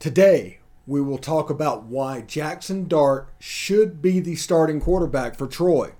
[0.00, 5.92] Today, we will talk about why Jackson Dart should be the starting quarterback for Troy.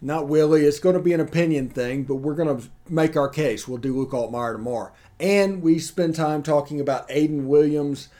[0.00, 3.28] Not Willie, it's going to be an opinion thing, but we're going to make our
[3.28, 3.66] case.
[3.66, 4.92] We'll do Luke Altmyer tomorrow.
[5.18, 8.10] And we spend time talking about Aiden Williams,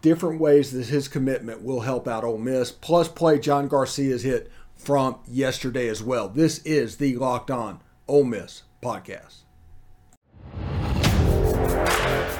[0.00, 4.50] different ways that his commitment will help out Ole Miss, plus play John Garcia's hit
[4.74, 6.30] from yesterday as well.
[6.30, 9.42] This is the Locked On Ole Miss podcast.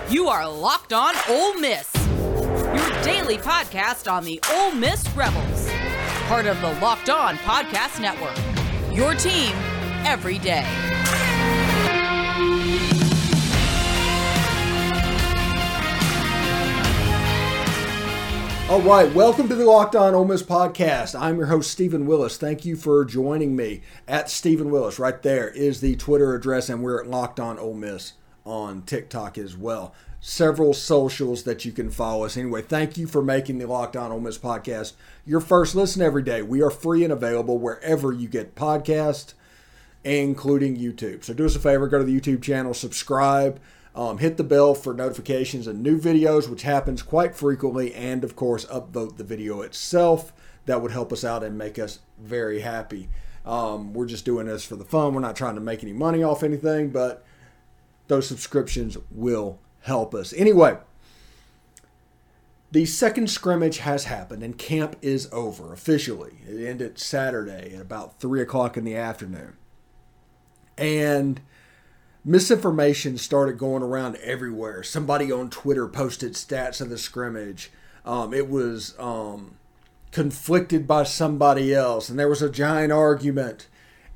[0.09, 1.93] You are Locked On Ole Miss,
[2.77, 5.71] your daily podcast on the Ole Miss Rebels,
[6.29, 8.37] part of the Locked On Podcast Network.
[8.95, 9.55] Your team
[10.05, 10.67] every day.
[18.69, 21.19] All right, welcome to the Locked On Ole Miss podcast.
[21.19, 22.37] I'm your host Stephen Willis.
[22.37, 24.99] Thank you for joining me at Stephen Willis.
[24.99, 28.13] Right there is the Twitter address, and we're at Locked On Ole Miss
[28.45, 29.95] on TikTok as well.
[30.29, 32.37] Several socials that you can follow us.
[32.37, 34.95] Anyway, thank you for making the Locked On Ole Miss podcast
[35.25, 36.43] your first listen every day.
[36.43, 39.35] We are free and available wherever you get podcasts,
[40.03, 41.23] including YouTube.
[41.23, 43.61] So do us a favor, go to the YouTube channel, subscribe.
[43.95, 48.35] Um, hit the bell for notifications and new videos, which happens quite frequently, and of
[48.35, 50.33] course, upvote the video itself.
[50.65, 53.09] That would help us out and make us very happy.
[53.45, 55.15] Um, we're just doing this for the fun.
[55.15, 57.25] We're not trying to make any money off anything, but
[58.09, 60.33] those subscriptions will help us.
[60.35, 60.77] Anyway,
[62.73, 66.39] the second scrimmage has happened and camp is over officially.
[66.47, 69.57] It ended Saturday at about 3 o'clock in the afternoon.
[70.77, 71.41] And
[72.25, 74.83] misinformation started going around everywhere.
[74.83, 77.71] Somebody on Twitter posted stats of the scrimmage.
[78.05, 79.57] Um, it was um,
[80.11, 83.69] conflicted by somebody else, and there was a giant argument.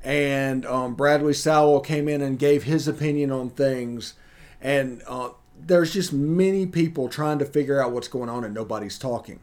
[0.03, 4.15] And um, Bradley Sowell came in and gave his opinion on things.
[4.59, 5.29] And uh,
[5.67, 9.39] there's just many people trying to figure out what's going on, and nobody's talking.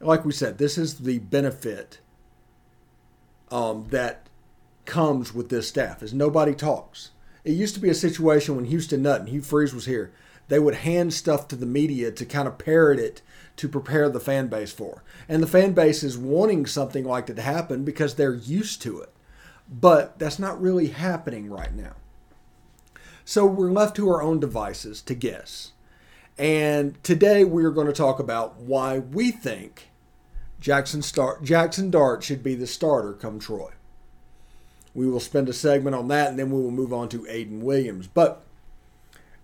[0.00, 1.98] Like we said, this is the benefit
[3.50, 4.28] um, that
[4.84, 7.10] comes with this staff is nobody talks
[7.44, 10.12] it used to be a situation when Houston Nutt and Hugh Freeze was here.
[10.48, 13.22] They would hand stuff to the media to kind of parrot it
[13.56, 15.04] to prepare the fan base for.
[15.28, 19.00] And the fan base is wanting something like that to happen because they're used to
[19.00, 19.10] it.
[19.68, 21.94] But that's not really happening right now.
[23.26, 25.72] So we're left to our own devices to guess.
[26.36, 29.88] And today we are going to talk about why we think
[30.60, 33.70] Jackson start Jackson Dart should be the starter come Troy.
[34.94, 37.60] We will spend a segment on that and then we will move on to Aiden
[37.60, 38.08] Williams.
[38.08, 38.42] But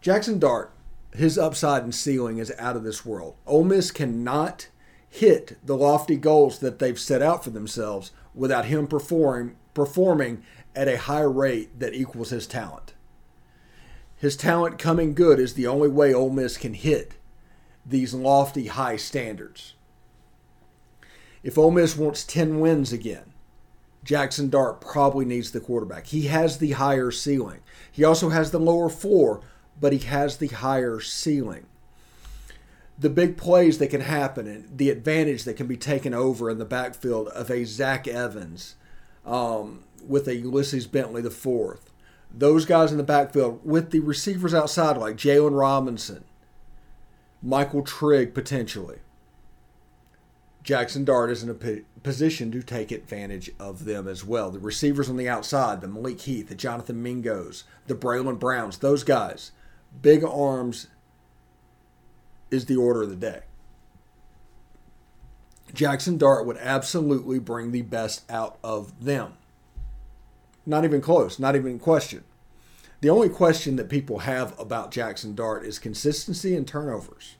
[0.02, 0.72] Jackson Dart,
[1.14, 3.34] his upside and ceiling is out of this world.
[3.46, 4.68] Ole Miss cannot
[5.08, 10.42] hit the lofty goals that they've set out for themselves without him perform, performing
[10.76, 12.92] at a high rate that equals his talent.
[14.20, 17.14] His talent coming good is the only way Ole Miss can hit
[17.86, 19.72] these lofty high standards.
[21.42, 23.32] If Ole Miss wants 10 wins again,
[24.04, 26.08] Jackson Dart probably needs the quarterback.
[26.08, 27.60] He has the higher ceiling.
[27.90, 29.40] He also has the lower floor,
[29.80, 31.64] but he has the higher ceiling.
[32.98, 36.58] The big plays that can happen and the advantage that can be taken over in
[36.58, 38.74] the backfield of a Zach Evans
[39.24, 41.89] um, with a Ulysses Bentley fourth.
[42.32, 46.24] Those guys in the backfield with the receivers outside like Jaylon Robinson,
[47.42, 48.98] Michael Trigg potentially.
[50.62, 54.50] Jackson Dart is in a position to take advantage of them as well.
[54.50, 59.02] The receivers on the outside, the Malik Heath, the Jonathan Mingos, the Bralon Browns, those
[59.02, 59.52] guys,
[60.02, 60.88] big arms
[62.50, 63.40] is the order of the day.
[65.72, 69.34] Jackson Dart would absolutely bring the best out of them.
[70.70, 72.22] Not even close, not even in question.
[73.00, 77.34] The only question that people have about Jackson Dart is consistency and turnovers.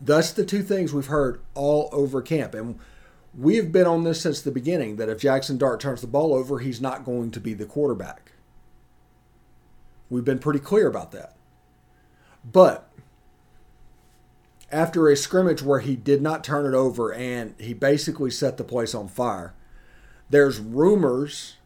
[0.00, 2.54] Thus, the two things we've heard all over camp.
[2.54, 2.78] And
[3.36, 6.32] we have been on this since the beginning that if Jackson Dart turns the ball
[6.32, 8.32] over, he's not going to be the quarterback.
[10.08, 11.36] We've been pretty clear about that.
[12.42, 12.90] But
[14.70, 18.64] after a scrimmage where he did not turn it over and he basically set the
[18.64, 19.52] place on fire,
[20.30, 21.56] there's rumors,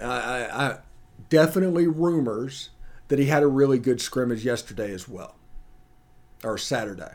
[0.00, 0.78] I, I,
[1.28, 2.70] definitely rumors,
[3.08, 5.34] that he had a really good scrimmage yesterday as well
[6.42, 7.12] or Saturday.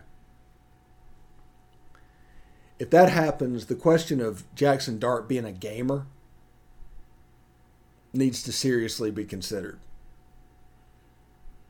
[2.80, 6.06] If that happens, the question of Jackson Dart being a gamer
[8.14, 9.80] needs to seriously be considered.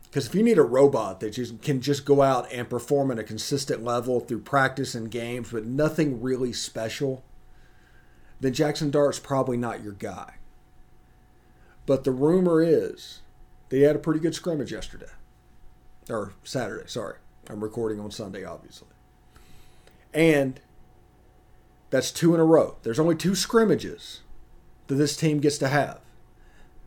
[0.03, 3.19] Because if you need a robot that just can just go out and perform at
[3.19, 7.23] a consistent level through practice and games, but nothing really special,
[8.39, 10.36] then Jackson Dart's probably not your guy.
[11.87, 13.21] But the rumor is
[13.69, 15.09] they had a pretty good scrimmage yesterday,
[16.07, 17.15] or Saturday, sorry.
[17.49, 18.89] I'm recording on Sunday, obviously.
[20.13, 20.59] And
[21.89, 22.75] that's two in a row.
[22.83, 24.19] There's only two scrimmages
[24.87, 26.01] that this team gets to have.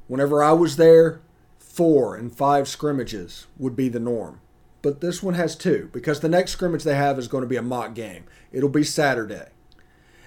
[0.07, 1.23] Whenever I was there,
[1.59, 4.41] four and five scrimmages would be the norm.
[4.83, 7.57] But this one has two because the next scrimmage they have is going to be
[7.57, 8.25] a mock game.
[8.53, 9.49] It'll be Saturday.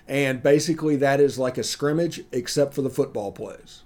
[0.08, 3.83] And basically, that is like a scrimmage except for the football plays.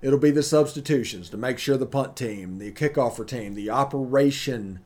[0.00, 4.80] It'll be the substitutions to make sure the punt team, the kickoffer team, the operation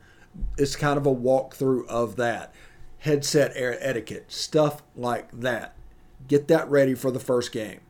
[0.57, 2.53] is kind of a walkthrough of that.
[2.99, 5.75] Headset etiquette, stuff like that.
[6.27, 7.81] Get that ready for the first game.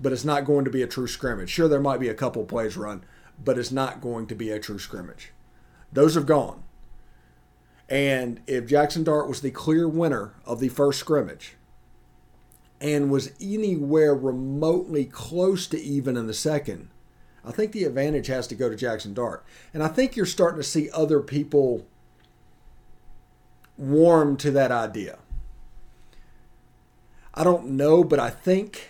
[0.00, 1.50] But it's not going to be a true scrimmage.
[1.50, 3.04] Sure, there might be a couple plays run,
[3.42, 5.32] but it's not going to be a true scrimmage.
[5.92, 6.64] Those have gone.
[7.88, 11.55] And if Jackson Dart was the clear winner of the first scrimmage
[12.80, 16.90] and was anywhere remotely close to even in the second,
[17.44, 19.44] I think the advantage has to go to Jackson Dart.
[19.72, 21.86] And I think you're starting to see other people
[23.78, 25.18] warm to that idea.
[27.34, 28.88] I don't know, but I think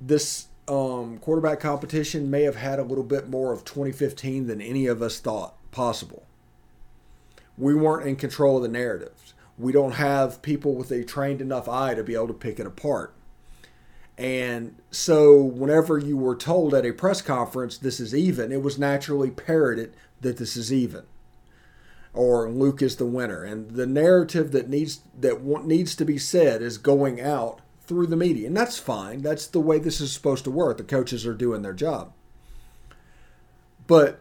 [0.00, 4.86] this um, quarterback competition may have had a little bit more of 2015 than any
[4.86, 6.24] of us thought possible
[7.58, 9.34] we weren't in control of the narratives.
[9.58, 12.66] We don't have people with a trained enough eye to be able to pick it
[12.66, 13.14] apart.
[14.16, 18.78] And so, whenever you were told at a press conference this is even, it was
[18.78, 21.04] naturally parroted that this is even,
[22.12, 23.44] or Luke is the winner.
[23.44, 28.16] And the narrative that needs that needs to be said is going out through the
[28.16, 29.22] media, and that's fine.
[29.22, 30.78] That's the way this is supposed to work.
[30.78, 32.12] The coaches are doing their job,
[33.86, 34.20] but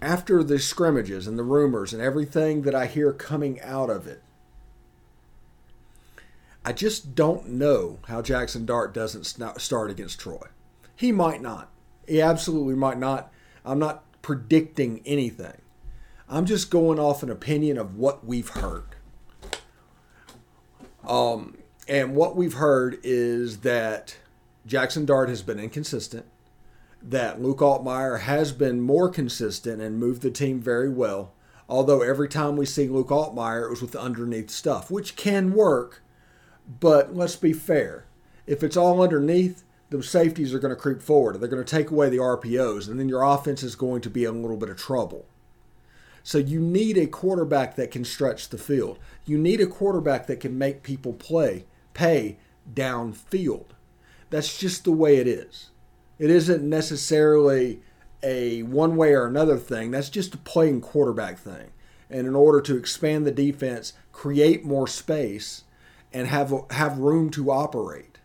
[0.00, 4.22] after the scrimmages and the rumors and everything that I hear coming out of it,
[6.66, 10.48] I just don't know how Jackson Dart doesn't start against Troy.
[10.96, 11.70] He might not.
[12.08, 13.32] He absolutely might not.
[13.64, 15.62] I'm not predicting anything.
[16.28, 18.96] I'm just going off an opinion of what we've heard.
[21.06, 24.16] Um, and what we've heard is that
[24.66, 26.26] Jackson Dart has been inconsistent
[27.00, 31.32] that Luke Altmyer has been more consistent and moved the team very well.
[31.68, 35.52] Although every time we see Luke Altmyer, it was with the underneath stuff, which can
[35.52, 36.02] work.
[36.68, 38.06] But let's be fair.
[38.46, 41.40] If it's all underneath, the safeties are going to creep forward.
[41.40, 44.24] They're going to take away the RPOs, and then your offense is going to be
[44.24, 45.26] in a little bit of trouble.
[46.22, 48.98] So you need a quarterback that can stretch the field.
[49.24, 52.38] You need a quarterback that can make people play, pay
[52.74, 53.66] downfield.
[54.30, 55.70] That's just the way it is.
[56.18, 57.80] It isn't necessarily
[58.24, 59.92] a one way or another thing.
[59.92, 61.70] That's just a playing quarterback thing.
[62.10, 65.62] And in order to expand the defense, create more space,
[66.12, 68.18] and have have room to operate.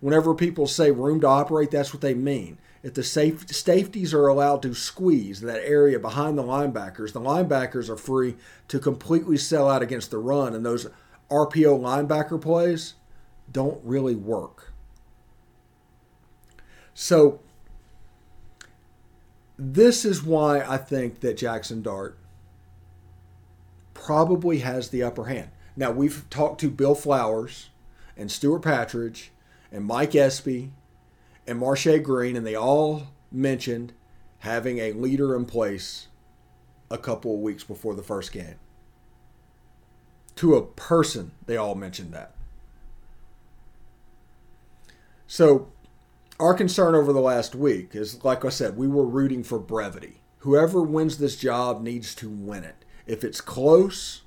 [0.00, 2.58] Whenever people say room to operate, that's what they mean.
[2.82, 7.88] If the safe, safeties are allowed to squeeze that area behind the linebackers, the linebackers
[7.88, 8.36] are free
[8.68, 10.86] to completely sell out against the run, and those
[11.30, 12.94] RPO linebacker plays
[13.50, 14.72] don't really work.
[16.94, 17.40] So
[19.58, 22.18] this is why I think that Jackson Dart
[23.94, 25.50] probably has the upper hand.
[25.76, 27.68] Now we've talked to Bill Flowers
[28.16, 29.28] and Stewart Patridge
[29.70, 30.72] and Mike Espy
[31.46, 33.92] and Marshay Green, and they all mentioned
[34.40, 36.08] having a leader in place
[36.90, 38.56] a couple of weeks before the first game.
[40.36, 42.32] To a person, they all mentioned that.
[45.26, 45.68] So
[46.38, 50.20] our concern over the last week is, like I said, we were rooting for brevity.
[50.38, 52.84] Whoever wins this job needs to win it.
[53.06, 54.22] If it's close,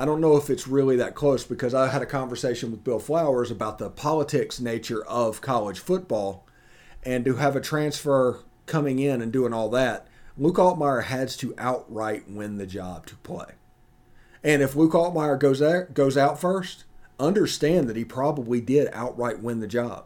[0.00, 3.00] I don't know if it's really that close because I had a conversation with Bill
[3.00, 6.46] Flowers about the politics nature of college football
[7.02, 10.06] and to have a transfer coming in and doing all that.
[10.36, 13.54] Luke Altmyer has to outright win the job to play.
[14.44, 16.84] And if Luke Altmyer goes there, goes out first,
[17.18, 20.04] understand that he probably did outright win the job.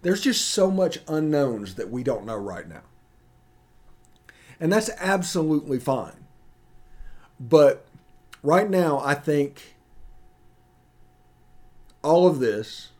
[0.00, 2.84] There's just so much unknowns that we don't know right now.
[4.58, 6.24] And that's absolutely fine.
[7.38, 7.86] But
[8.44, 9.74] right now, I think
[12.02, 12.90] all of this,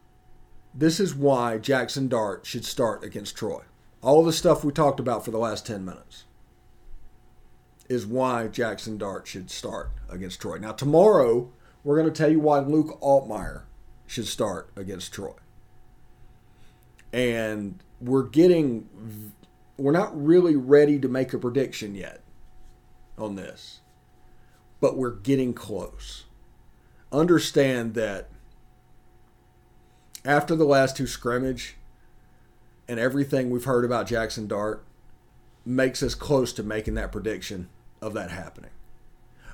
[0.75, 3.63] this is why Jackson Dart should start against Troy.
[4.03, 6.25] All the stuff we talked about for the last 10 minutes
[7.89, 10.59] is why Jackson Dart should start against Troy.
[10.59, 11.53] Now, tomorrow,
[11.85, 13.63] we're going to tell you why Luke Altmyer
[14.07, 15.35] should start against Troy
[17.15, 19.33] and we're getting
[19.77, 22.21] we're not really ready to make a prediction yet
[23.17, 23.81] on this
[24.85, 26.25] but we're getting close
[27.11, 28.29] understand that
[30.27, 31.77] after the last two scrimmage
[32.87, 34.85] and everything we've heard about Jackson Dart
[35.65, 37.71] makes us close to making that prediction
[38.03, 38.73] of that happening.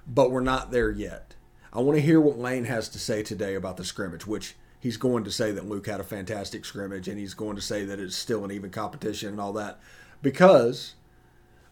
[0.05, 1.37] But we're not there yet.
[1.73, 4.97] I want to hear what Lane has to say today about the scrimmage, which he's
[4.97, 8.01] going to say that Luke had a fantastic scrimmage and he's going to say that
[8.01, 9.79] it's still an even competition and all that.
[10.23, 10.95] Because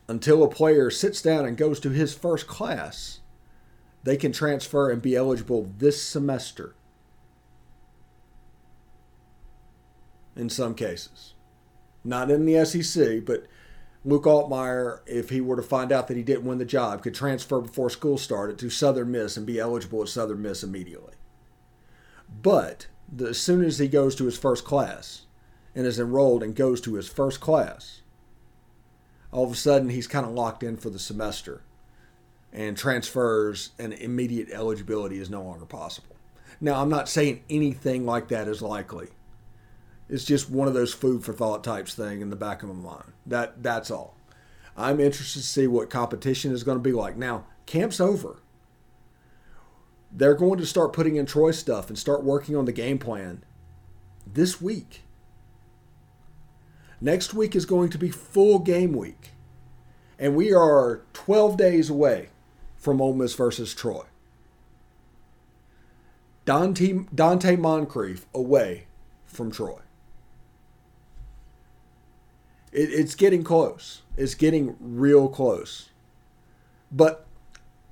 [0.06, 3.18] until a player sits down and goes to his first class,
[4.08, 6.74] they can transfer and be eligible this semester.
[10.34, 11.34] In some cases.
[12.02, 13.44] Not in the SEC, but
[14.06, 17.14] Luke Altmyer, if he were to find out that he didn't win the job, could
[17.14, 21.12] transfer before school started to Southern Miss and be eligible at Southern Miss immediately.
[22.42, 25.26] But the, as soon as he goes to his first class
[25.74, 28.00] and is enrolled and goes to his first class,
[29.32, 31.60] all of a sudden he's kind of locked in for the semester
[32.52, 36.16] and transfers and immediate eligibility is no longer possible.
[36.60, 39.08] Now, I'm not saying anything like that is likely.
[40.08, 42.90] It's just one of those food for thought types thing in the back of my
[42.90, 43.12] mind.
[43.26, 44.16] That that's all.
[44.76, 47.16] I'm interested to see what competition is going to be like.
[47.16, 48.40] Now, camp's over.
[50.10, 53.44] They're going to start putting in Troy stuff and start working on the game plan
[54.26, 55.02] this week.
[57.00, 59.32] Next week is going to be full game week.
[60.18, 62.30] And we are 12 days away
[62.78, 64.04] from Ole Miss versus Troy.
[66.44, 68.86] Dante, Donte Moncrief away
[69.26, 69.80] from Troy.
[72.72, 74.02] It, it's getting close.
[74.16, 75.90] It's getting real close.
[76.90, 77.26] But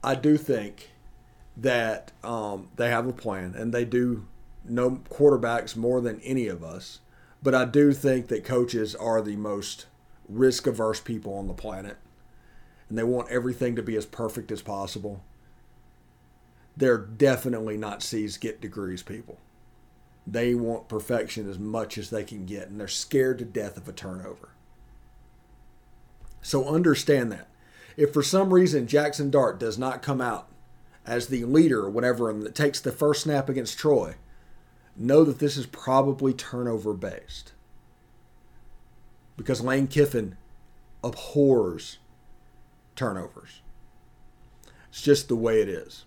[0.03, 0.91] I do think
[1.57, 4.27] that um, they have a plan and they do
[4.65, 7.01] know quarterbacks more than any of us.
[7.43, 9.87] But I do think that coaches are the most
[10.29, 11.99] risk averse people on the planet
[12.89, 15.23] and they want everything to be as perfect as possible.
[16.77, 19.39] They're definitely not C's get degrees people.
[20.27, 23.89] They want perfection as much as they can get, and they're scared to death of
[23.89, 24.51] a turnover.
[26.43, 27.49] So understand that.
[27.97, 30.49] If for some reason Jackson Dart does not come out
[31.07, 34.17] as the leader or whatever and takes the first snap against Troy,
[34.97, 37.53] know that this is probably turnover based.
[39.37, 40.37] Because Lane Kiffin
[41.03, 41.99] abhors
[42.97, 43.63] turnovers.
[44.89, 46.05] It's just the way it is.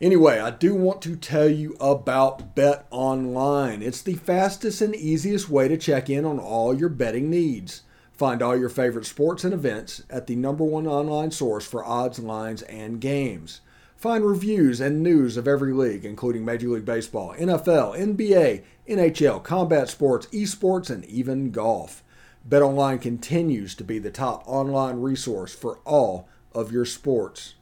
[0.00, 3.82] Anyway, I do want to tell you about BetOnline.
[3.82, 7.82] It's the fastest and easiest way to check in on all your betting needs.
[8.12, 12.20] Find all your favorite sports and events at the number one online source for odds,
[12.20, 13.60] lines, and games.
[13.96, 19.88] Find reviews and news of every league, including Major League Baseball, NFL, NBA, NHL, combat
[19.88, 22.04] sports, esports, and even golf.
[22.48, 27.54] BetOnline continues to be the top online resource for all of your sports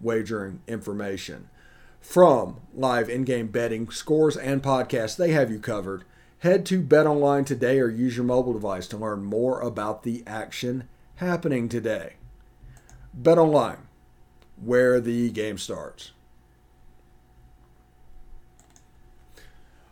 [0.00, 1.48] wagering information.
[1.98, 6.04] From live in game betting, scores, and podcasts, they have you covered.
[6.40, 10.88] Head to BetOnline today or use your mobile device to learn more about the action
[11.16, 12.16] happening today.
[13.18, 13.86] BetOnline,
[14.62, 16.12] where the game starts.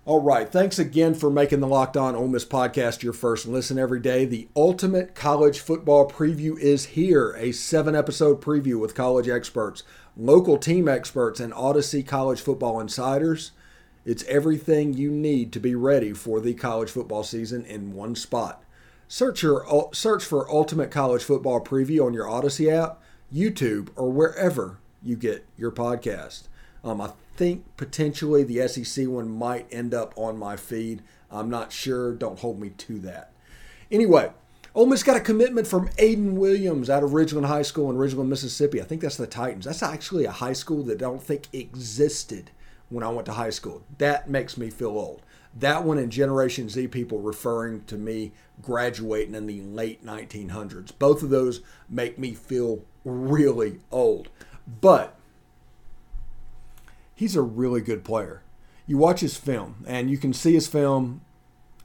[0.05, 0.51] All right.
[0.51, 4.25] Thanks again for making the Locked On Ole Miss podcast your first listen every day.
[4.25, 9.85] The ultimate college football preview is here a seven episode preview with college experts,
[10.17, 13.53] local team experts, and Audacy college football insiders.
[14.05, 18.65] It's everything you need to be ready for the college football season in one spot.
[19.07, 23.01] Search, your, search for Ultimate College Football Preview on your Audacy app,
[23.33, 26.49] YouTube, or wherever you get your podcast.
[26.85, 31.03] Um, I think potentially the SEC one might end up on my feed.
[31.31, 32.13] I'm not sure.
[32.13, 33.33] Don't hold me to that.
[33.91, 34.31] Anyway,
[34.75, 38.29] Ole Miss got a commitment from Aiden Williams out of Ridgeland High School in Ridgeland,
[38.29, 38.81] Mississippi.
[38.81, 39.67] I think that's the Titans.
[39.67, 42.51] That's actually a high school that I don't think existed
[42.89, 43.83] when I went to high school.
[43.99, 45.23] That makes me feel old.
[45.59, 50.93] That one and Generation Z people referring to me graduating in the late 1900s.
[50.99, 51.61] Both of those
[51.91, 54.31] make me feel really old.
[54.81, 55.15] But
[57.23, 58.43] he's a really good player.
[58.85, 61.21] You watch his film, and you can see his film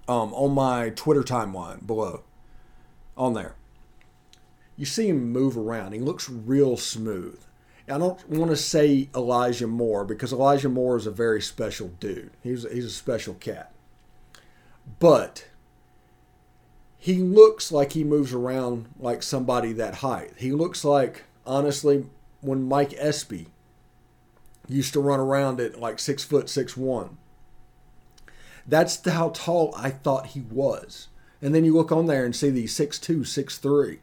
[0.08, 2.24] um, on my Twitter timeline below,
[3.15, 3.53] on there.
[4.75, 5.91] You see him move around.
[5.94, 7.39] He looks real smooth.
[7.88, 12.32] I don't want to say Elijah Moore because Elijah Moore is a very special dude.
[12.41, 13.72] He's he's a special cat.
[15.00, 15.48] But
[16.98, 20.34] he looks like he moves around like somebody that height.
[20.38, 22.08] He looks like honestly
[22.41, 23.50] when Mike Espy
[24.67, 27.17] used to run around at like six foot six one.
[28.67, 31.07] That's how tall I thought he was.
[31.41, 34.00] And then you look on there and see the six two, six three.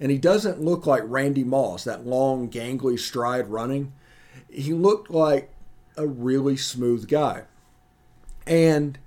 [0.00, 3.92] And he doesn't look like Randy Moss, that long, gangly stride running.
[4.48, 5.50] He looked like
[5.96, 7.44] a really smooth guy.
[8.46, 8.98] And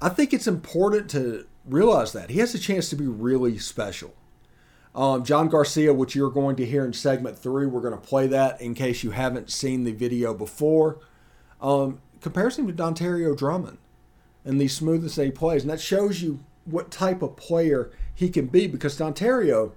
[0.00, 2.30] I think it's important to realize that.
[2.30, 4.14] He has a chance to be really special.
[4.94, 8.26] Um, John Garcia, which you're going to hear in segment three, we're going to play
[8.26, 10.98] that in case you haven't seen the video before.
[11.60, 13.78] Um, compares him to Dontario Drummond
[14.44, 15.62] and the smoothness that he plays.
[15.62, 19.72] And that shows you what type of player he can be because Dontario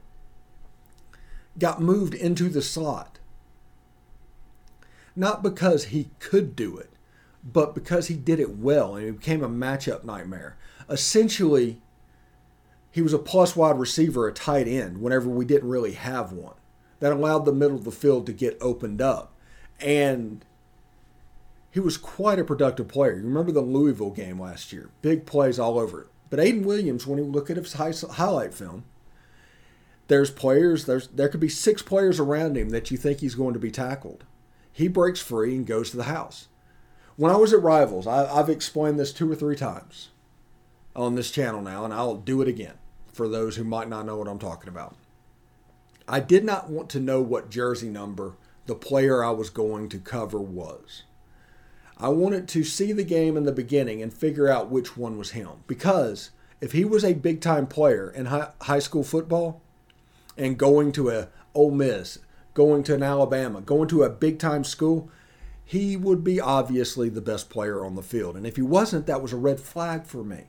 [1.59, 3.19] got moved into the slot.
[5.15, 6.89] Not because he could do it,
[7.43, 10.57] but because he did it well and it became a matchup nightmare.
[10.89, 11.81] Essentially,
[12.93, 16.53] he was a plus wide receiver, a tight end, whenever we didn't really have one.
[16.99, 19.33] That allowed the middle of the field to get opened up.
[19.79, 20.45] And
[21.71, 23.15] he was quite a productive player.
[23.15, 24.91] You remember the Louisville game last year?
[25.01, 26.07] Big plays all over it.
[26.29, 28.83] But Aiden Williams, when you look at his highlight film,
[30.07, 33.55] there's players, there's there could be six players around him that you think he's going
[33.55, 34.23] to be tackled.
[34.71, 36.47] He breaks free and goes to the house.
[37.15, 40.09] When I was at Rivals, I, I've explained this two or three times
[40.95, 42.75] on this channel now, and I'll do it again
[43.13, 44.95] for those who might not know what I'm talking about.
[46.07, 49.99] I did not want to know what jersey number the player I was going to
[49.99, 51.03] cover was.
[51.97, 55.31] I wanted to see the game in the beginning and figure out which one was
[55.31, 55.63] him.
[55.67, 59.61] Because if he was a big time player in high school football
[60.37, 62.19] and going to a Ole Miss,
[62.53, 65.09] going to an Alabama, going to a big time school,
[65.63, 68.35] he would be obviously the best player on the field.
[68.35, 70.45] And if he wasn't, that was a red flag for me.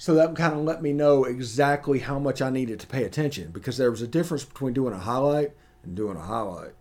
[0.00, 3.50] So that kind of let me know exactly how much I needed to pay attention
[3.50, 5.50] because there was a difference between doing a highlight
[5.82, 6.74] and doing a highlight.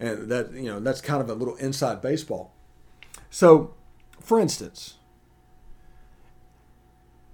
[0.00, 2.54] And that, you know, that's kind of a little inside baseball.
[3.28, 3.74] So,
[4.20, 4.94] for instance,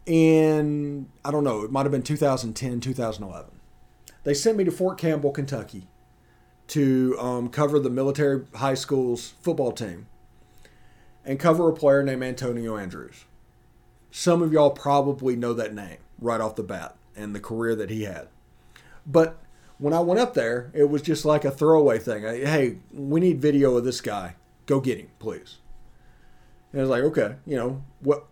[0.07, 3.61] in, I don't know, it might have been 2010, 2011,
[4.25, 5.87] they sent me to Fort Campbell, Kentucky
[6.67, 10.09] to um, cover the military high school's football team
[11.25, 13.25] and cover a player named Antonio Andrews.
[14.15, 17.89] Some of y'all probably know that name right off the bat and the career that
[17.89, 18.29] he had.
[19.07, 19.39] But
[19.79, 22.23] when I went up there, it was just like a throwaway thing.
[22.23, 24.37] Hey, we need video of this guy.
[24.67, 25.57] Go get him, please.
[26.71, 28.27] And I was like, okay, you know, what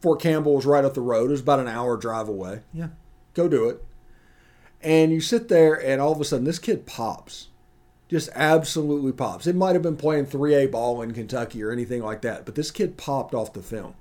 [0.00, 1.30] Fort Campbell was right up the road.
[1.30, 2.60] It was about an hour drive away.
[2.72, 2.88] Yeah,
[3.34, 3.84] go do it.
[4.82, 7.48] And you sit there, and all of a sudden, this kid pops.
[8.08, 9.48] Just absolutely pops.
[9.48, 12.70] It might have been playing 3A ball in Kentucky or anything like that, but this
[12.70, 13.94] kid popped off the film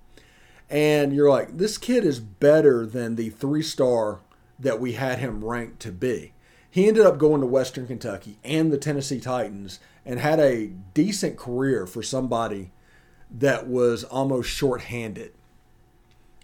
[0.69, 4.21] and you're like, this kid is better than the three star
[4.59, 6.33] that we had him ranked to be.
[6.69, 11.37] He ended up going to Western Kentucky and the Tennessee Titans and had a decent
[11.37, 12.71] career for somebody
[13.29, 15.33] that was almost shorthanded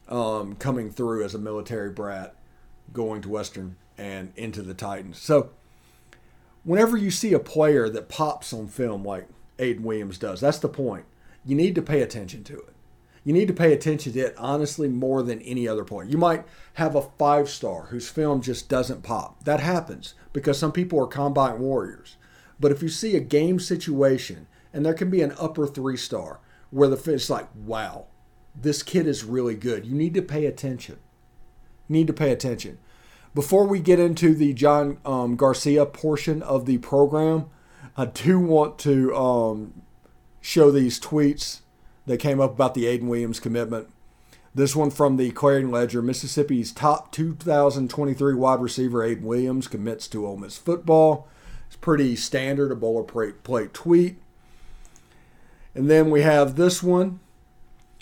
[0.07, 2.35] um, coming through as a military brat,
[2.93, 5.17] going to Western and into the Titans.
[5.19, 5.51] So,
[6.63, 9.27] whenever you see a player that pops on film like
[9.57, 11.05] Aiden Williams does, that's the point.
[11.45, 12.73] You need to pay attention to it
[13.23, 16.09] you need to pay attention to it honestly more than any other point.
[16.09, 19.43] You might have a five star whose film just doesn't pop.
[19.43, 22.17] That happens because some people are combat warriors.
[22.59, 26.39] But if you see a game situation and there can be an upper three star
[26.71, 28.05] where the it's like, wow,
[28.55, 29.85] this kid is really good.
[29.85, 30.99] You need to pay attention.
[31.87, 32.77] You need to pay attention.
[33.33, 37.49] Before we get into the John um, Garcia portion of the program,
[37.95, 39.81] I do want to um,
[40.41, 41.61] show these tweets
[42.09, 43.87] that came up about the Aiden Williams commitment.
[44.55, 50.25] This one from the Clarion Ledger Mississippi's top 2023 wide receiver Aiden Williams commits to
[50.25, 51.27] Ole Miss football.
[51.67, 54.17] It's pretty standard, a boilerplate tweet.
[55.75, 57.19] And then we have this one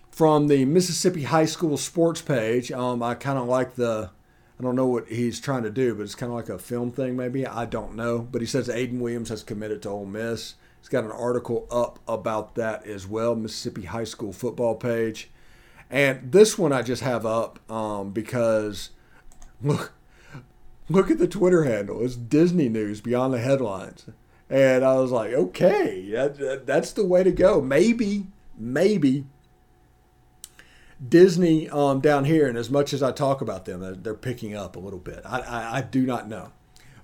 [0.10, 2.72] from the Mississippi High School sports page.
[2.72, 4.12] Um, I kind of like the,
[4.58, 6.94] I don't know what he's trying to do, but it's kind of like a film
[6.94, 7.46] thing, maybe.
[7.46, 8.20] I don't know.
[8.20, 10.56] But he says Aiden Williams has committed to Ole Miss.
[10.80, 15.30] He's got an article up about that as well, Mississippi High School football page.
[15.90, 18.92] And this one I just have up um, because
[19.62, 19.94] look,
[20.90, 22.04] look at the Twitter handle.
[22.04, 24.06] It's Disney News beyond the headlines.
[24.50, 27.60] And I was like, okay, that, that, that's the way to go.
[27.60, 29.26] Maybe, maybe
[31.06, 34.76] Disney um, down here, and as much as I talk about them, they're picking up
[34.76, 35.22] a little bit.
[35.26, 36.52] I, I, I do not know.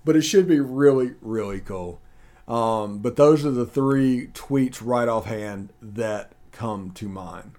[0.06, 2.02] But it should be really, really cool.
[2.48, 7.54] Um, but those are the three tweets right offhand that come to mind.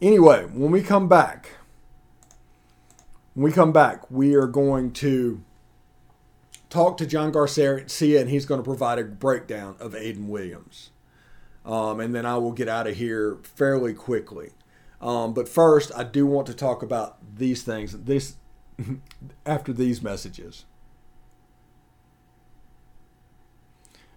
[0.00, 1.50] Anyway, when we come back,
[3.34, 5.42] when we come back, we are going to
[6.70, 7.84] talk to John Garcia,
[8.20, 10.90] and he's going to provide a breakdown of Aiden Williams.
[11.66, 14.50] Um, and then I will get out of here fairly quickly.
[15.00, 17.92] Um, but first, I do want to talk about these things.
[17.92, 18.36] This
[19.46, 20.64] after these messages.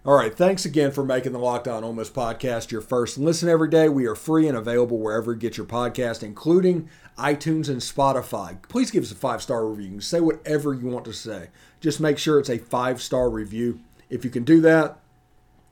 [0.06, 0.36] All right.
[0.36, 3.88] Thanks again for making the Locked On Ole Miss podcast your first listen every day.
[3.88, 8.60] We are free and available wherever you get your podcast, including iTunes and Spotify.
[8.68, 9.86] Please give us a five star review.
[9.86, 11.48] You can say whatever you want to say.
[11.80, 13.80] Just make sure it's a five star review.
[14.10, 14.98] If you can do that,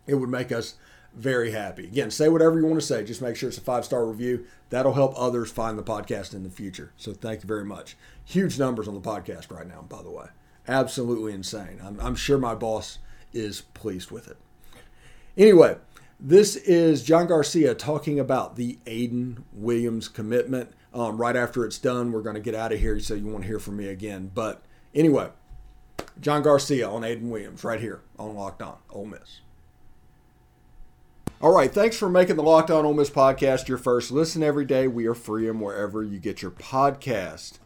[0.07, 0.77] it would make us
[1.15, 1.85] very happy.
[1.85, 3.05] Again, say whatever you want to say.
[3.05, 4.47] Just make sure it's a five star review.
[4.71, 6.95] That'll help others find the podcast in the future.
[6.97, 7.99] So thank you very much.
[8.25, 10.29] Huge numbers on the podcast right now, by the way.
[10.67, 11.83] Absolutely insane.
[11.85, 12.99] I'm, I'm sure my boss
[13.33, 14.37] is pleased with it.
[15.37, 15.77] Anyway,
[16.21, 20.71] this is John Garcia talking about the Aiden Williams commitment.
[20.95, 23.45] Um, right after it's done, we're going to get out of here, so you won't
[23.45, 24.31] hear from me again.
[24.33, 24.63] But
[24.95, 25.31] anyway,
[26.21, 29.41] John Garcia on Aiden Williams right here on Locked On Ole Miss.
[31.41, 34.65] All right, thanks for making the Locked On Ole Miss podcast your first listen every
[34.65, 34.87] day.
[34.87, 37.59] We are free and wherever you get your podcast.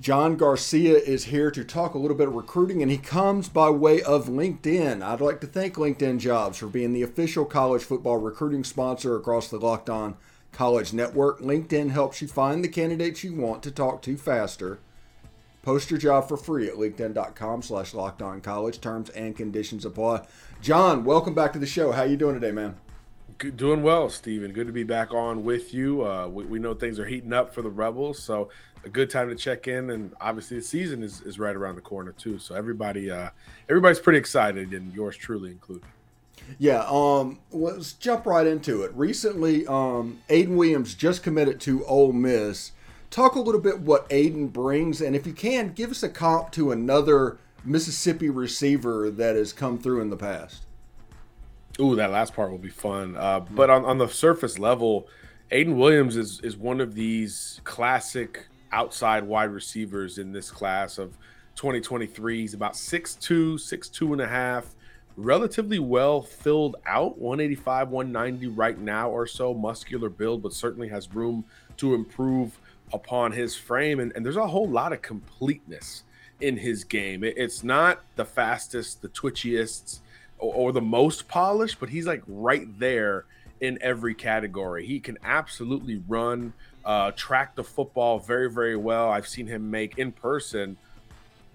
[0.00, 3.70] John Garcia is here to talk a little bit of recruiting, and he comes by
[3.70, 5.02] way of LinkedIn.
[5.02, 9.48] I'd like to thank LinkedIn Jobs for being the official college football recruiting sponsor across
[9.48, 10.16] the Locked On
[10.50, 11.40] College Network.
[11.40, 14.80] LinkedIn helps you find the candidates you want to talk to faster.
[15.62, 17.92] Post your job for free at linkedin.com slash
[18.42, 18.80] college.
[18.80, 20.26] Terms and conditions apply.
[20.60, 21.92] John, welcome back to the show.
[21.92, 22.76] How are you doing today, man?
[23.38, 24.52] Doing well, Stephen.
[24.52, 26.06] Good to be back on with you.
[26.06, 28.48] Uh, we, we know things are heating up for the Rebels, so
[28.84, 29.90] a good time to check in.
[29.90, 32.38] And obviously, the season is, is right around the corner too.
[32.38, 33.30] So everybody, uh,
[33.68, 35.86] everybody's pretty excited, and yours truly included.
[36.58, 36.84] Yeah.
[36.88, 37.40] Um.
[37.50, 38.92] Let's jump right into it.
[38.94, 42.72] Recently, um, Aiden Williams just committed to Ole Miss.
[43.10, 46.52] Talk a little bit what Aiden brings, and if you can, give us a comp
[46.52, 50.66] to another Mississippi receiver that has come through in the past.
[51.80, 53.16] Ooh, that last part will be fun.
[53.16, 55.08] Uh, but on, on the surface level,
[55.50, 61.16] Aiden Williams is is one of these classic outside wide receivers in this class of
[61.54, 62.40] 2023.
[62.40, 64.74] He's about 6'2, 6'2 and a half,
[65.16, 71.14] relatively well filled out, 185, 190 right now or so, muscular build, but certainly has
[71.14, 71.44] room
[71.76, 72.58] to improve
[72.92, 74.00] upon his frame.
[74.00, 76.02] And, and there's a whole lot of completeness
[76.40, 77.22] in his game.
[77.22, 80.00] It, it's not the fastest, the twitchiest,
[80.52, 83.24] or, the most polished, but he's like right there
[83.60, 84.86] in every category.
[84.86, 86.52] He can absolutely run
[86.84, 89.10] uh, track the football very, very well.
[89.10, 90.76] I've seen him make in person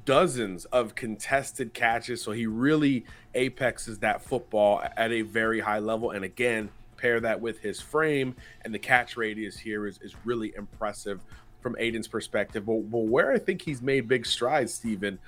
[0.06, 2.22] dozens of contested catches.
[2.22, 6.12] So he really apexes that football at a very high level.
[6.12, 10.54] And again, pair that with his frame and the catch radius here is, is really
[10.56, 11.22] impressive
[11.62, 12.66] from Aiden's perspective.
[12.66, 15.20] But, but where I think he's made big strides, Stephen,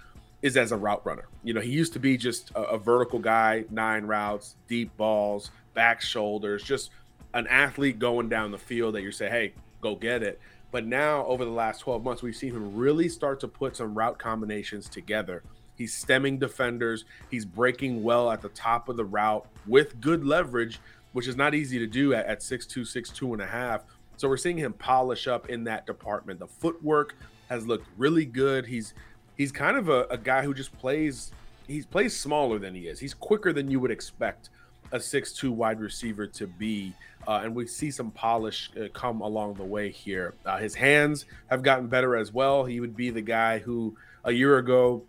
[0.42, 1.26] is as a route runner.
[1.44, 5.52] You know, he used to be just a, a vertical guy, nine routes, deep balls,
[5.74, 6.92] back shoulders, just
[7.34, 10.40] an athlete going down the field that you say, hey, go get it.
[10.72, 13.94] But now, over the last 12 months, we've seen him really start to put some
[13.94, 15.44] route combinations together.
[15.76, 20.80] He's stemming defenders, he's breaking well at the top of the route with good leverage,
[21.14, 23.84] which is not easy to do at, at 6'2, 6'2 and a half.
[24.18, 26.40] So we're seeing him polish up in that department.
[26.40, 27.16] The footwork
[27.50, 28.66] has looked really good.
[28.66, 28.94] He's
[29.42, 31.32] he's kind of a, a guy who just plays
[31.68, 33.00] he plays smaller than he is.
[33.00, 34.50] He's quicker than you would expect
[34.92, 36.94] a six-two wide receiver to be
[37.28, 40.34] uh, and we see some polish uh, come along the way here.
[40.46, 42.66] Uh, his hands have gotten better as well.
[42.66, 45.04] He would be the guy who a year ago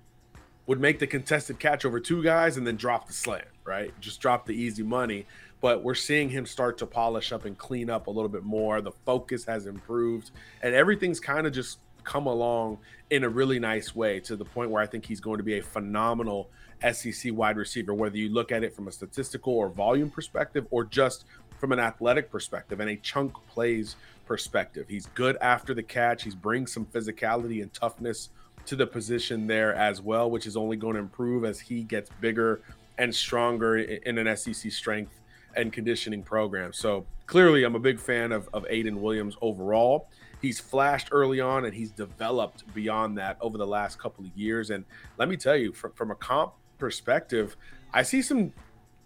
[0.66, 3.92] would make the contested catch over two guys and then drop the slant, right?
[4.00, 5.26] Just drop the easy money.
[5.60, 8.80] But we're seeing him start to polish up and clean up a little bit more.
[8.80, 10.30] The focus has improved,
[10.62, 12.78] and everything's kind of just come along
[13.10, 15.58] in a really nice way to the point where I think he's going to be
[15.58, 16.48] a phenomenal
[16.92, 20.84] SEC wide receiver, whether you look at it from a statistical or volume perspective or
[20.84, 21.24] just
[21.58, 24.86] from an athletic perspective and a chunk plays perspective.
[24.88, 26.24] He's good after the catch.
[26.24, 28.30] He's bringing some physicality and toughness
[28.66, 32.10] to the position there as well, which is only going to improve as he gets
[32.20, 32.60] bigger
[32.98, 35.20] and stronger in an SEC strength
[35.56, 36.72] and conditioning program.
[36.72, 40.08] So clearly, I'm a big fan of, of Aiden Williams overall.
[40.40, 44.70] He's flashed early on and he's developed beyond that over the last couple of years.
[44.70, 44.84] And
[45.16, 47.56] let me tell you, from, from a comp perspective,
[47.94, 48.52] I see some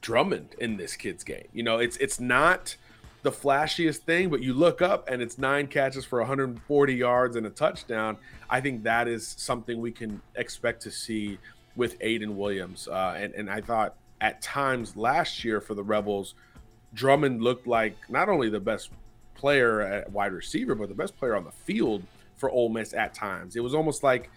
[0.01, 1.49] Drummond in this kid's game.
[1.53, 2.77] You know, it's it's not
[3.23, 7.45] the flashiest thing, but you look up and it's nine catches for 140 yards and
[7.45, 8.17] a touchdown.
[8.49, 11.39] I think that is something we can expect to see
[11.75, 12.87] with Aiden Williams.
[12.87, 16.35] Uh, and, and I thought at times last year for the Rebels,
[16.95, 18.91] Drummond looked like not only the best
[19.35, 22.03] player at wide receiver, but the best player on the field
[22.37, 23.57] for Ole Miss at times.
[23.57, 24.31] It was almost like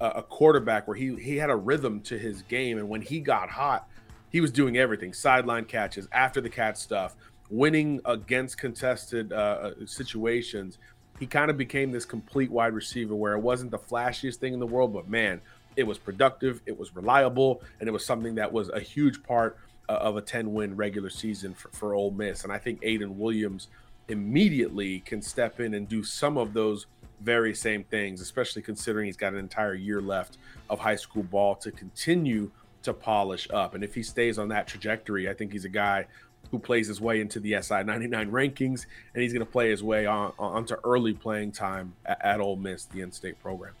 [0.00, 3.48] a, quarterback where he he had a rhythm to his game, and when he got
[3.50, 3.88] hot,
[4.30, 7.16] he was doing everything sideline catches, after the catch stuff,
[7.50, 10.78] winning against contested uh, uh situations.
[11.20, 14.58] He kind of became this complete wide receiver where it wasn't the flashiest thing in
[14.58, 15.40] the world, but man,
[15.76, 19.58] it was productive, it was reliable, and it was something that was a huge part
[19.88, 22.44] uh, of a 10 win regular season for, for Ole Miss.
[22.44, 23.68] And I think Aiden Williams
[24.08, 26.86] immediately can step in and do some of those
[27.20, 30.36] very same things, especially considering he's got an entire year left
[30.68, 32.50] of high school ball to continue
[32.82, 33.74] to polish up.
[33.74, 36.06] And if he stays on that trajectory, I think he's a guy
[36.50, 39.82] who plays his way into the SI 99 rankings, and he's going to play his
[39.82, 43.72] way on onto early playing time at, at Ole Miss, the in-state program.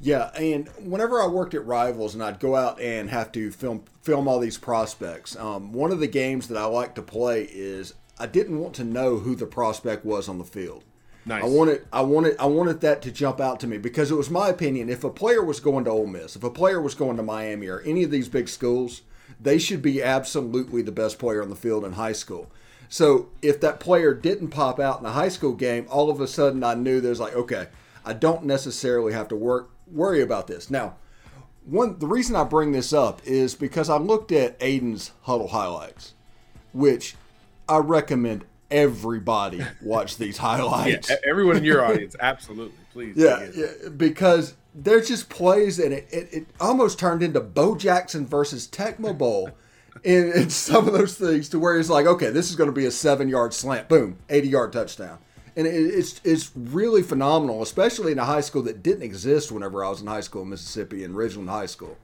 [0.00, 3.84] Yeah, and whenever I worked at Rivals and I'd go out and have to film
[4.02, 7.94] film all these prospects, um, one of the games that I like to play is
[8.18, 10.84] I didn't want to know who the prospect was on the field.
[11.26, 11.42] Nice.
[11.42, 14.30] I wanted, I wanted, I wanted that to jump out to me because it was
[14.30, 14.88] my opinion.
[14.88, 17.66] If a player was going to Ole Miss, if a player was going to Miami
[17.66, 19.02] or any of these big schools,
[19.40, 22.48] they should be absolutely the best player on the field in high school.
[22.88, 26.28] So if that player didn't pop out in a high school game, all of a
[26.28, 27.66] sudden I knew there's like, okay,
[28.06, 30.70] I don't necessarily have to work worry about this.
[30.70, 30.94] Now,
[31.64, 36.14] one the reason I bring this up is because I looked at Aiden's Hudl highlights,
[36.72, 37.16] which
[37.68, 41.10] I recommend everybody watch these highlights.
[41.10, 43.16] Yeah, everyone in your audience, absolutely, please.
[43.16, 48.26] Yeah, yeah, because they're just plays, and it, it, it, almost turned into Bo Jackson
[48.26, 49.50] versus Tecmo Bowl.
[50.04, 52.72] in, in some of those things to where it's like, okay, this is going to
[52.72, 55.18] be a seven yard slant, boom, 80 yard touchdown.
[55.56, 59.88] And it's it's really phenomenal, especially in a high school that didn't exist whenever I
[59.88, 61.96] was in high school in Mississippi in Ridgeland High School.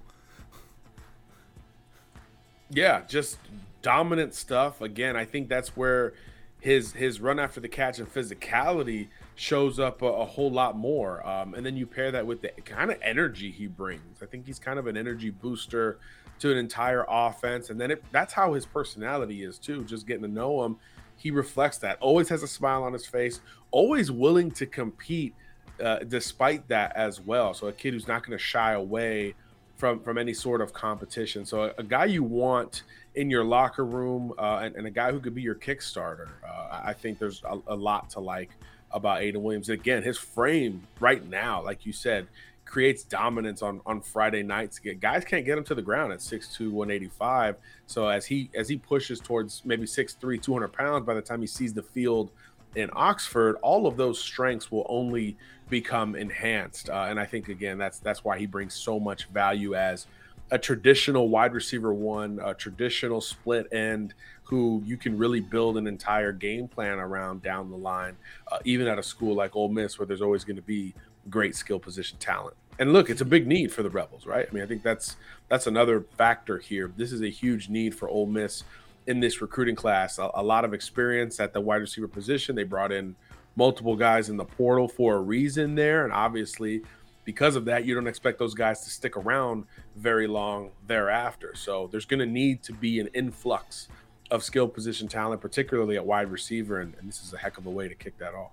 [2.70, 3.36] Yeah, just
[3.82, 4.80] dominant stuff.
[4.80, 6.14] Again, I think that's where
[6.60, 11.26] his his run after the catch and physicality shows up a, a whole lot more.
[11.26, 14.22] Um, and then you pair that with the kind of energy he brings.
[14.22, 15.98] I think he's kind of an energy booster
[16.38, 17.70] to an entire offense.
[17.70, 19.84] And then it, that's how his personality is too.
[19.84, 20.76] Just getting to know him,
[21.16, 21.98] he reflects that.
[22.00, 23.40] Always has a smile on his face.
[23.70, 25.34] Always willing to compete
[25.82, 27.54] uh, despite that as well.
[27.54, 29.34] So a kid who's not going to shy away
[29.76, 31.44] from from any sort of competition.
[31.44, 32.82] So a, a guy you want
[33.14, 36.28] in your locker room uh, and, and, a guy who could be your Kickstarter.
[36.48, 38.50] Uh, I think there's a, a, lot to like
[38.90, 39.68] about Aiden Williams.
[39.68, 42.26] Again, his frame right now, like you said,
[42.64, 44.78] creates dominance on on Friday nights.
[44.78, 47.56] Guys can't get him to the ground at 6'2", 185.
[47.86, 51.46] So as he as he pushes towards maybe 6'3", 200 pounds, by the time he
[51.46, 52.30] sees the field
[52.74, 55.36] in Oxford, all of those strengths will only
[55.68, 56.88] become enhanced.
[56.88, 60.06] Uh, and I think again, that's that's why he brings so much value as
[60.50, 65.86] a traditional wide receiver one, a traditional split end who you can really build an
[65.86, 68.14] entire game plan around down the line,
[68.50, 70.94] uh, even at a school like Ole Miss, where there's always going to be
[71.30, 72.56] great skill position talent.
[72.78, 74.46] And look, it's a big need for the Rebels, right?
[74.48, 75.16] I mean, I think that's
[75.48, 76.92] that's another factor here.
[76.96, 78.64] This is a huge need for Ole Miss
[79.06, 80.18] in this recruiting class.
[80.18, 82.56] A, a lot of experience at the wide receiver position.
[82.56, 83.14] They brought in
[83.56, 86.82] multiple guys in the portal for a reason there, and obviously
[87.24, 89.64] because of that, you don't expect those guys to stick around
[89.96, 91.54] very long thereafter.
[91.54, 93.88] So there's going to need to be an influx
[94.30, 97.66] of skill position talent, particularly at wide receiver, and, and, this is a heck of
[97.66, 98.50] a way to kick that off.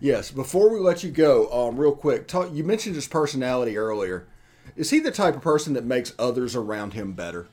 [0.00, 0.30] Yes.
[0.30, 4.26] Before we let you go, um, real quick, talk, you mentioned his personality earlier.
[4.76, 7.48] Is he the type of person that makes others around him better?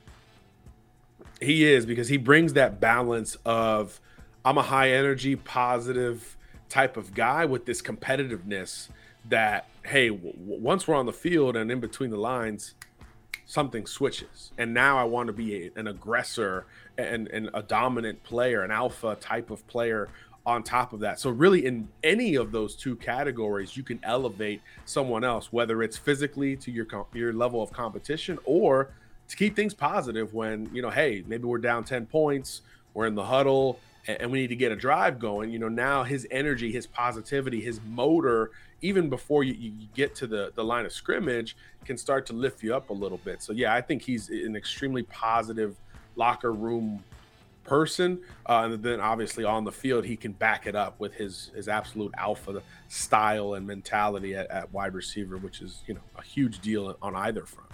[1.40, 4.00] He is because he brings that balance of
[4.44, 6.36] I'm a high energy, positive
[6.68, 8.88] type of guy with this competitiveness
[9.28, 12.74] that hey, w- once we're on the field and in between the lines,
[13.44, 16.66] something switches, and now I want to be an aggressor
[16.98, 20.08] and, and a dominant player, an alpha type of player
[20.46, 21.18] on top of that.
[21.18, 25.96] So really in any of those two categories, you can elevate someone else, whether it's
[25.96, 28.90] physically to your your level of competition or
[29.28, 32.62] to keep things positive when, you know, hey, maybe we're down 10 points,
[32.94, 35.50] we're in the huddle and we need to get a drive going.
[35.50, 40.26] You know, now his energy, his positivity, his motor even before you, you get to
[40.26, 43.42] the, the line of scrimmage, can start to lift you up a little bit.
[43.42, 45.76] So, yeah, I think he's an extremely positive
[46.14, 47.02] locker room
[47.66, 48.20] person.
[48.46, 51.68] Uh, and then obviously on the field, he can back it up with his, his
[51.68, 56.60] absolute alpha style and mentality at, at wide receiver, which is, you know, a huge
[56.60, 57.70] deal on either front.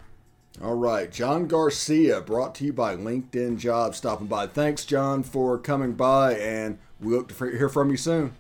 [0.63, 4.47] All right, John Garcia, brought to you by LinkedIn Jobs, stopping by.
[4.47, 8.33] Thanks, John, for coming by, and we look to hear from you soon.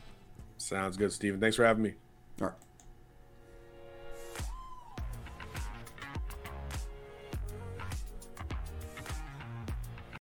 [0.58, 1.40] Sounds good, Stephen.
[1.40, 1.94] Thanks for having me.